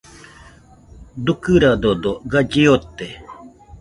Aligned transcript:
Dukɨradodo 1.25 2.11
galli 2.31 2.63
ote. 2.75 3.07